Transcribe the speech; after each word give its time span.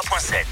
103.7. 0.00 0.46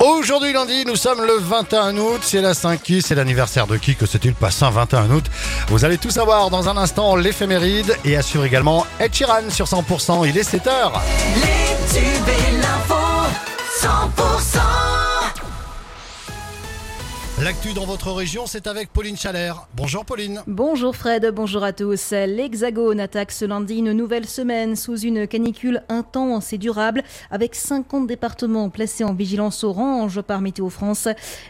100% 0.00 0.04
Aujourd'hui 0.04 0.52
lundi, 0.52 0.84
nous 0.84 0.96
sommes 0.96 1.22
le 1.22 1.38
21 1.38 1.96
août, 1.96 2.20
c'est 2.22 2.40
la 2.40 2.54
5 2.54 2.82
qui, 2.82 3.02
c'est 3.02 3.14
l'anniversaire 3.14 3.68
de 3.68 3.76
qui, 3.76 3.94
que 3.94 4.04
c'est-il 4.04 4.34
passé 4.34 4.64
un 4.64 4.70
21 4.70 5.10
août 5.10 5.26
Vous 5.68 5.84
allez 5.84 5.98
tout 5.98 6.10
savoir 6.10 6.50
dans 6.50 6.68
un 6.68 6.76
instant 6.76 7.14
l'éphéméride 7.14 7.96
et 8.04 8.16
assure 8.16 8.44
également 8.44 8.84
Ed 8.98 9.14
Sheeran 9.14 9.50
sur 9.50 9.66
100%, 9.66 10.28
il 10.28 10.36
est 10.36 10.50
7h. 10.50 10.92
Les 11.36 11.98
tubes 11.98 12.28
et 12.28 12.95
L'actu 17.46 17.74
dans 17.74 17.84
votre 17.84 18.10
région, 18.10 18.44
c'est 18.46 18.66
avec 18.66 18.92
Pauline 18.92 19.16
Chalère. 19.16 19.68
Bonjour 19.76 20.04
Pauline. 20.04 20.42
Bonjour 20.48 20.96
Fred, 20.96 21.30
bonjour 21.32 21.62
à 21.62 21.72
tous. 21.72 22.10
L'Hexagone 22.10 22.98
attaque 22.98 23.30
ce 23.30 23.44
lundi 23.44 23.76
une 23.76 23.92
nouvelle 23.92 24.26
semaine 24.26 24.74
sous 24.74 24.98
une 24.98 25.28
canicule 25.28 25.84
intense 25.88 26.52
et 26.52 26.58
durable 26.58 27.04
avec 27.30 27.54
50 27.54 28.08
départements 28.08 28.68
placés 28.68 29.04
en 29.04 29.14
vigilance 29.14 29.62
orange 29.62 30.22
par 30.22 30.40
Météo 30.40 30.70
France. 30.70 31.06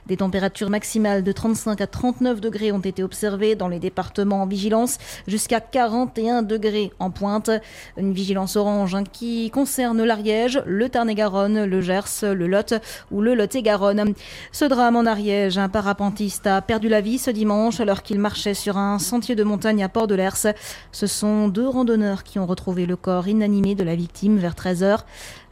Des 0.07 0.19
températures 0.19 0.69
maximales 0.69 1.25
de 1.25 1.33
35 1.33 1.81
à 1.81 1.87
39 1.87 2.43
degrés 2.43 2.73
ont 2.73 2.81
été 2.81 3.03
observées 3.03 3.55
dans 3.55 3.69
les 3.69 3.79
départements 3.79 4.43
en 4.43 4.47
vigilance 4.47 4.99
jusqu'à 5.27 5.61
41 5.61 6.43
degrés 6.43 6.93
en 6.99 7.11
pointe. 7.11 7.51
Une 7.97 8.13
vigilance 8.13 8.57
orange 8.57 8.95
hein, 8.95 9.05
qui 9.11 9.51
concerne 9.51 10.05
l'Ariège, 10.05 10.61
le 10.67 10.91
Tarn-et-Garonne, 10.91 11.65
le 11.65 11.81
Gers, 11.81 12.21
le 12.21 12.47
Lot 12.47 12.75
ou 13.11 13.23
le 13.23 13.35
Lot-et-Garonne. 13.35 14.13
Ce 14.53 14.67
drame 14.67 14.97
en 14.97 15.07
Ariège, 15.07 15.57
un 15.57 15.71
parapentiste 15.87 16.49
a 16.49 16.61
perdu 16.63 16.89
la 16.89 17.01
vie 17.01 17.17
ce 17.17 17.31
dimanche 17.31 17.79
alors 17.79 18.03
qu'il 18.03 18.19
marchait 18.19 18.55
sur 18.55 18.77
un 18.77 18.99
sentier 18.99 19.37
de 19.37 19.45
montagne 19.45 19.85
à 19.85 19.89
Port 19.89 20.09
de 20.09 20.17
l'Ers. 20.17 20.49
Ce 20.91 21.07
sont 21.07 21.47
deux 21.47 21.69
randonneurs 21.69 22.25
qui 22.25 22.41
ont 22.41 22.47
retrouvé 22.47 22.87
le 22.87 22.97
corps 22.97 23.29
inanimé 23.29 23.77
de 23.77 23.85
la 23.85 23.95
victime 23.95 24.37
vers 24.37 24.55
13h. 24.55 25.05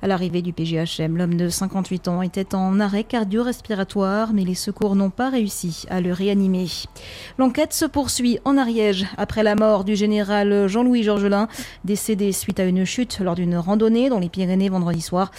À 0.03 0.07
l'arrivée 0.07 0.43
du 0.43 0.53
PGHM, 0.53 1.17
l'homme 1.17 1.37
de 1.37 1.49
58 1.49 2.09
ans 2.09 2.21
était 2.21 2.55
en 2.55 2.79
arrêt 2.79 3.05
cardio-respiratoire, 3.05 4.35
mais 4.35 4.45
les 4.45 4.55
secours 4.55 4.97
n'ont 4.97 5.09
pas 5.09 5.31
réussi 5.31 5.87
à 5.89 6.03
le 6.03 6.13
réanimer. 6.13 6.67
L'enquête 7.39 7.73
se 7.73 7.87
poursuit 7.87 8.39
en 8.45 8.59
Ariège 8.59 9.07
après 9.17 9.43
la 9.43 9.55
mort 9.55 9.85
du 9.85 9.97
général 9.97 10.67
Jean-Louis 10.67 11.05
Georgelin, 11.05 11.49
décédé 11.85 12.33
suite 12.33 12.61
à 12.61 12.65
une 12.65 12.85
chute 12.85 13.21
lors 13.21 13.35
d'une 13.35 13.57
randonnée 13.57 14.11
dans 14.11 14.19
les 14.19 14.29
Pyrénées 14.29 14.69
vendredi 14.69 15.01
soir. 15.01 15.31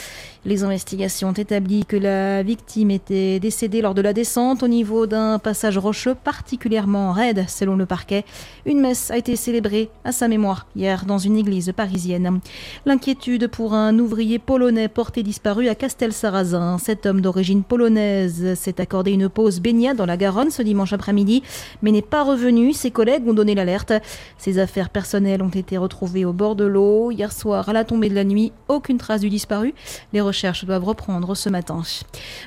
Les 0.45 0.63
investigations 0.63 1.29
ont 1.29 1.33
établi 1.33 1.85
que 1.85 1.95
la 1.95 2.41
victime 2.41 2.91
était 2.91 3.39
décédée 3.39 3.81
lors 3.81 3.93
de 3.93 4.01
la 4.01 4.13
descente 4.13 4.63
au 4.63 4.67
niveau 4.67 4.84
d'un 4.85 5.39
passage 5.39 5.77
rocheux 5.79 6.15
particulièrement 6.15 7.11
raide, 7.11 7.45
selon 7.47 7.75
le 7.75 7.87
parquet. 7.87 8.23
Une 8.65 8.79
messe 8.79 9.09
a 9.09 9.17
été 9.17 9.35
célébrée 9.35 9.89
à 10.03 10.11
sa 10.11 10.27
mémoire 10.27 10.67
hier 10.75 11.05
dans 11.05 11.17
une 11.17 11.37
église 11.37 11.73
parisienne. 11.75 12.39
L'inquiétude 12.85 13.47
pour 13.47 13.73
un 13.73 13.97
ouvrier 13.97 14.37
polonais 14.37 14.87
porté 14.87 15.23
disparu 15.23 15.67
à 15.69 15.75
Castel-Sarrazin. 15.75 16.77
Cet 16.77 17.05
homme 17.05 17.21
d'origine 17.21 17.63
polonaise 17.63 18.53
s'est 18.53 18.79
accordé 18.79 19.11
une 19.11 19.27
pause 19.27 19.59
baignade 19.59 19.97
dans 19.97 20.05
la 20.05 20.17
Garonne 20.17 20.51
ce 20.51 20.61
dimanche 20.61 20.93
après-midi, 20.93 21.41
mais 21.81 21.91
n'est 21.91 22.03
pas 22.03 22.23
revenu. 22.23 22.71
Ses 22.71 22.91
collègues 22.91 23.27
ont 23.27 23.33
donné 23.33 23.55
l'alerte. 23.55 23.91
Ses 24.37 24.59
affaires 24.59 24.89
personnelles 24.89 25.41
ont 25.41 25.49
été 25.49 25.77
retrouvées 25.77 26.25
au 26.25 26.33
bord 26.33 26.55
de 26.55 26.65
l'eau. 26.65 27.09
Hier 27.09 27.31
soir, 27.31 27.67
à 27.69 27.73
la 27.73 27.83
tombée 27.83 28.09
de 28.09 28.15
la 28.15 28.23
nuit, 28.23 28.51
aucune 28.67 28.99
trace 28.99 29.21
du 29.21 29.29
disparu. 29.29 29.73
Les 30.13 30.21
recherches 30.21 30.63
doivent 30.63 30.85
reprendre 30.85 31.35
ce 31.35 31.49
matin. 31.49 31.81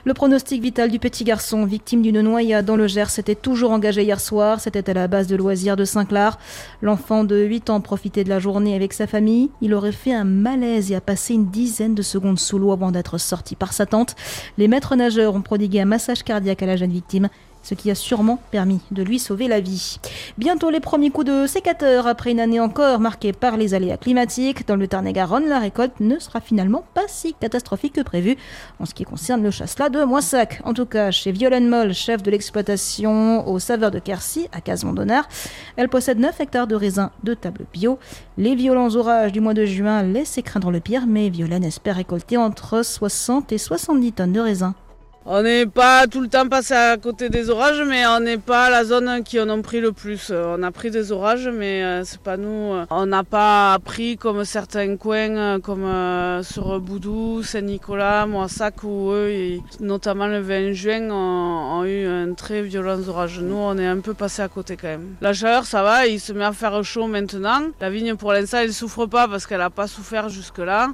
Le 0.04 0.14
pronostic 0.14 0.62
vital 0.62 0.90
du 0.90 0.98
petit 0.98 1.24
garçon, 1.24 1.64
victime 1.64 2.02
d'une 2.02 2.22
noyade 2.28 2.64
dans 2.64 2.76
le 2.76 2.86
Gers, 2.86 3.10
s'était 3.10 3.34
toujours 3.34 3.72
engagé 3.72 4.02
hier 4.02 4.20
soir. 4.20 4.60
C'était 4.60 4.88
à 4.88 4.94
la 4.94 5.08
base 5.08 5.26
de 5.26 5.36
loisirs 5.36 5.76
de 5.76 5.84
Saint-Clar. 5.84 6.38
L'enfant 6.82 7.24
de 7.24 7.36
8 7.36 7.70
ans 7.70 7.80
profitait 7.80 8.24
de 8.24 8.28
la 8.28 8.38
journée 8.38 8.76
avec 8.76 8.92
sa 8.92 9.06
famille. 9.06 9.50
Il 9.60 9.74
aurait 9.74 9.92
fait 9.92 10.14
un 10.14 10.24
malaise 10.24 10.92
et 10.92 10.94
a 10.94 11.00
passé 11.00 11.34
une 11.34 11.50
dizaine 11.50 11.94
de 11.94 12.02
secondes 12.02 12.38
sous 12.38 12.58
l'eau 12.58 12.72
avant 12.72 12.92
d'être 12.92 13.18
sorti 13.18 13.56
par 13.56 13.72
sa 13.72 13.86
tante. 13.86 14.14
Les 14.58 14.68
maîtres 14.68 14.94
nageurs 14.94 15.34
ont 15.34 15.42
prodigué 15.42 15.80
un 15.80 15.86
massage 15.86 16.22
cardiaque 16.22 16.62
à 16.62 16.66
la 16.66 16.76
jeune 16.76 16.92
victime 16.92 17.28
ce 17.68 17.74
qui 17.74 17.90
a 17.90 17.94
sûrement 17.94 18.38
permis 18.50 18.80
de 18.92 19.02
lui 19.02 19.18
sauver 19.18 19.46
la 19.46 19.60
vie. 19.60 19.98
Bientôt 20.38 20.70
les 20.70 20.80
premiers 20.80 21.10
coups 21.10 21.26
de 21.26 21.46
sécateur 21.46 22.06
après 22.06 22.30
une 22.30 22.40
année 22.40 22.60
encore 22.60 22.98
marquée 22.98 23.34
par 23.34 23.58
les 23.58 23.74
aléas 23.74 23.98
climatiques. 23.98 24.66
Dans 24.66 24.76
le 24.76 24.88
Tarn-et-Garonne, 24.88 25.46
la 25.46 25.58
récolte 25.58 26.00
ne 26.00 26.18
sera 26.18 26.40
finalement 26.40 26.84
pas 26.94 27.02
si 27.08 27.34
catastrophique 27.34 27.92
que 27.92 28.00
prévu 28.00 28.38
en 28.80 28.86
ce 28.86 28.94
qui 28.94 29.04
concerne 29.04 29.42
le 29.42 29.50
chasselas 29.50 29.90
de 29.90 30.02
Moissac. 30.02 30.62
En 30.64 30.72
tout 30.72 30.86
cas, 30.86 31.10
chez 31.10 31.30
Violaine 31.30 31.68
Moll, 31.68 31.92
chef 31.92 32.22
de 32.22 32.30
l'exploitation 32.30 33.46
au 33.46 33.58
saveur 33.58 33.90
de 33.90 33.98
Quercy, 33.98 34.48
à 34.52 34.62
Casemont-Donnard, 34.62 35.28
elle 35.76 35.90
possède 35.90 36.18
9 36.18 36.40
hectares 36.40 36.68
de 36.68 36.74
raisins 36.74 37.10
de 37.22 37.34
table 37.34 37.66
bio. 37.70 37.98
Les 38.38 38.54
violents 38.54 38.96
orages 38.96 39.32
du 39.32 39.42
mois 39.42 39.54
de 39.54 39.66
juin 39.66 40.02
laissent 40.02 40.40
craindre 40.42 40.70
le 40.70 40.80
pire, 40.80 41.06
mais 41.06 41.28
Violaine 41.28 41.64
espère 41.64 41.96
récolter 41.96 42.38
entre 42.38 42.82
60 42.82 43.52
et 43.52 43.58
70 43.58 44.12
tonnes 44.12 44.32
de 44.32 44.40
raisins 44.40 44.74
on 45.30 45.42
n'est 45.42 45.66
pas 45.66 46.06
tout 46.06 46.22
le 46.22 46.28
temps 46.28 46.48
passé 46.48 46.72
à 46.72 46.96
côté 46.96 47.28
des 47.28 47.50
orages, 47.50 47.82
mais 47.86 48.06
on 48.06 48.18
n'est 48.18 48.38
pas 48.38 48.70
la 48.70 48.82
zone 48.82 49.22
qui 49.22 49.38
en 49.38 49.50
a 49.50 49.58
pris 49.60 49.78
le 49.78 49.92
plus. 49.92 50.32
On 50.34 50.62
a 50.62 50.70
pris 50.70 50.90
des 50.90 51.12
orages, 51.12 51.50
mais 51.52 51.84
euh, 51.84 52.02
c'est 52.02 52.22
pas 52.22 52.38
nous. 52.38 52.72
On 52.88 53.04
n'a 53.04 53.24
pas 53.24 53.78
pris 53.84 54.16
comme 54.16 54.46
certains 54.46 54.96
coins, 54.96 55.36
euh, 55.36 55.58
comme 55.58 55.84
euh, 55.84 56.42
sur 56.42 56.80
Boudou, 56.80 57.42
Saint-Nicolas, 57.42 58.24
Moissac, 58.24 58.82
où 58.84 59.10
eux, 59.10 59.58
notamment 59.80 60.28
le 60.28 60.40
20 60.40 60.72
juin, 60.72 61.10
ont, 61.10 61.84
eu 61.84 62.06
un 62.06 62.32
très 62.32 62.62
violent 62.62 62.98
orage. 63.06 63.38
Nous, 63.40 63.54
on 63.54 63.76
est 63.76 63.86
un 63.86 64.00
peu 64.00 64.14
passé 64.14 64.40
à 64.40 64.48
côté 64.48 64.78
quand 64.78 64.88
même. 64.88 65.14
La 65.20 65.34
chaleur, 65.34 65.66
ça 65.66 65.82
va, 65.82 66.06
il 66.06 66.20
se 66.20 66.32
met 66.32 66.46
à 66.46 66.52
faire 66.52 66.82
chaud 66.82 67.06
maintenant. 67.06 67.64
La 67.82 67.90
vigne, 67.90 68.14
pour 68.14 68.32
l'instant, 68.32 68.60
elle 68.62 68.68
ne 68.68 68.72
souffre 68.72 69.04
pas 69.04 69.28
parce 69.28 69.46
qu'elle 69.46 69.58
n'a 69.58 69.68
pas 69.68 69.88
souffert 69.88 70.30
jusque-là. 70.30 70.88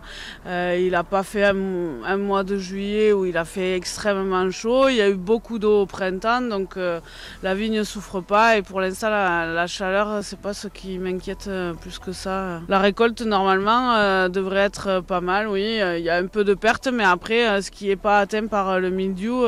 il 0.44 0.90
n'a 0.90 1.04
pas 1.04 1.22
fait 1.22 1.44
un 1.44 2.16
mois 2.16 2.42
de 2.42 2.58
juillet 2.58 3.12
où 3.12 3.26
il 3.26 3.36
a 3.36 3.44
fait 3.44 3.76
extrêmement 3.76 4.23
chaud. 4.50 4.88
Il 4.88 4.96
y 4.96 5.02
a 5.02 5.08
eu 5.08 5.14
beaucoup 5.14 5.58
d'eau 5.58 5.82
au 5.82 5.86
printemps, 5.86 6.42
donc 6.42 6.76
euh, 6.76 7.00
la 7.42 7.54
vigne 7.54 7.78
ne 7.78 7.84
souffre 7.84 8.20
pas. 8.20 8.56
Et 8.56 8.62
pour 8.62 8.80
l'instant, 8.80 9.10
la, 9.10 9.66
chaleur, 9.66 10.22
c'est 10.22 10.38
pas 10.38 10.54
ce 10.54 10.68
qui 10.68 10.98
m'inquiète 10.98 11.46
euh, 11.48 11.74
plus 11.74 11.98
que 11.98 12.12
ça. 12.12 12.60
La 12.68 12.78
récolte, 12.78 13.22
normalement, 13.22 13.94
euh, 13.94 14.28
devrait 14.28 14.60
être 14.60 15.00
pas 15.00 15.20
mal, 15.20 15.48
oui. 15.48 15.78
Il 15.96 16.02
y 16.02 16.10
a 16.10 16.16
un 16.16 16.26
peu 16.26 16.44
de 16.44 16.54
pertes, 16.54 16.88
mais 16.92 17.04
après, 17.04 17.62
ce 17.62 17.70
qui 17.70 17.88
n'est 17.88 17.96
pas 17.96 18.18
atteint 18.18 18.46
par 18.46 18.80
le 18.80 18.90
mildiou, 18.90 19.44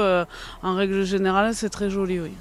en 0.63 0.75
règle 0.75 1.05
générale, 1.05 1.55
c'est 1.55 1.71
très 1.71 1.91
joli, 1.91 2.21
oui 2.21 2.33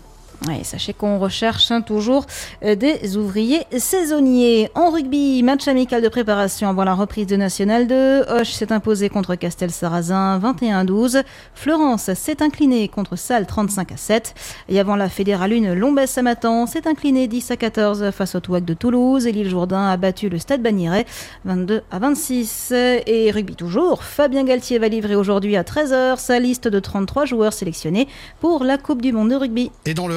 sachez 0.63 0.94
qu'on 0.94 1.19
recherche 1.19 1.72
hein, 1.72 1.81
toujours 1.81 2.25
euh, 2.63 2.75
des 2.75 3.18
ouvriers 3.18 3.63
saisonniers. 3.78 4.69
En 4.75 4.90
rugby, 4.90 5.41
match 5.44 5.68
amical 5.68 6.01
de 6.01 6.09
préparation 6.09 6.69
avant 6.69 6.84
la 6.84 6.94
reprise 6.94 7.28
de 7.28 7.35
National 7.35 7.88
2. 7.88 8.25
Hoche 8.29 8.51
s'est 8.51 8.72
imposé 8.72 9.09
contre 9.09 9.35
Castel-Sarrazin 9.35 10.40
21-12. 10.40 11.23
Florence 11.53 12.13
s'est 12.13 12.41
inclinée 12.41 12.88
contre 12.88 13.16
Salle 13.16 13.46
35 13.46 13.91
à 13.91 13.97
7. 13.97 14.34
Et 14.69 14.79
avant 14.79 14.96
la 14.96 15.09
Fédérale 15.09 15.53
1, 15.53 15.75
Lombès 15.75 16.18
Matan 16.18 16.66
s'est 16.66 16.88
incliné 16.88 17.28
10 17.28 17.52
à 17.52 17.57
14 17.57 18.12
face 18.12 18.35
au 18.35 18.40
Touac 18.40 18.66
de 18.66 18.73
Toulouse. 18.73 19.28
Et 19.28 19.31
l'île 19.31 19.50
Jourdain 19.50 19.88
a 19.88 19.97
battu 19.97 20.29
le 20.29 20.40
Stade 20.40 20.62
Bagnéret 20.62 21.06
22 21.46 21.81
à 21.91 22.00
26. 22.00 22.73
Et 23.07 23.31
rugby 23.31 23.56
toujours, 23.56 24.03
Fabien 24.03 24.44
Galtier 24.44 24.79
va 24.79 24.88
livrer 24.88 25.16
aujourd'hui 25.16 25.56
à 25.56 25.63
13h 25.63 26.17
sa 26.17 26.40
liste 26.40 26.67
de 26.67 26.79
33 26.79 27.25
joueurs 27.25 27.53
sélectionnés 27.53 28.07
pour 28.40 28.63
la 28.63 28.78
Coupe 28.78 29.02
du 29.02 29.12
Monde 29.12 29.29
de 29.29 29.35
rugby. 29.35 29.72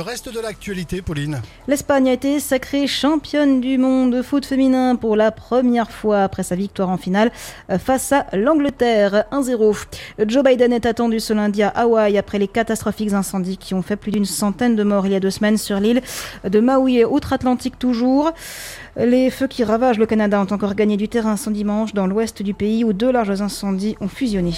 Reste 0.09 0.33
de 0.33 0.41
l'actualité, 0.41 1.03
Pauline 1.03 1.43
L'Espagne 1.67 2.09
a 2.09 2.15
été 2.15 2.41
sacrée 2.41 2.87
championne 2.87 3.61
du 3.61 3.77
monde 3.77 4.11
de 4.11 4.23
foot 4.23 4.47
féminin 4.47 4.97
pour 4.97 5.17
la 5.17 5.31
première 5.31 5.91
fois 5.91 6.23
après 6.23 6.43
sa 6.43 6.57
victoire 6.57 6.89
en 6.89 6.97
finale 6.97 7.31
euh, 7.69 7.79
face 7.79 8.13
à 8.13 8.25
l'Angleterre 8.33 9.25
1-0. 9.31 9.77
Joe 10.27 10.43
Biden 10.43 10.73
est 10.73 10.87
attendu 10.87 11.21
ce 11.21 11.35
lundi 11.35 11.63
à 11.63 11.69
Hawaï 11.69 12.17
après 12.17 12.39
les 12.39 12.49
catastrophiques 12.49 13.13
incendies 13.13 13.59
qui 13.59 13.75
ont 13.75 13.83
fait 13.83 13.97
plus 13.97 14.11
d'une 14.11 14.25
centaine 14.25 14.77
de 14.77 14.83
morts 14.83 15.05
il 15.05 15.13
y 15.13 15.15
a 15.15 15.21
deux 15.21 15.31
semaines 15.31 15.59
sur 15.59 15.79
l'île 15.79 16.01
de 16.43 16.59
Maui 16.59 16.97
et 16.97 17.05
outre-Atlantique 17.05 17.79
toujours. 17.79 18.33
Les 18.97 19.29
feux 19.29 19.47
qui 19.47 19.63
ravagent 19.63 19.99
le 19.99 20.07
Canada 20.07 20.41
ont 20.41 20.55
encore 20.55 20.75
gagné 20.75 20.97
du 20.97 21.11
terrain 21.11 21.37
ce 21.37 21.51
dimanche 21.51 21.93
dans 21.93 22.07
l'ouest 22.07 22.43
du 22.43 22.55
pays 22.55 22.83
où 22.83 22.95
deux 22.95 23.13
larges 23.13 23.43
incendies 23.43 23.97
ont 24.01 24.09
fusionné. 24.09 24.55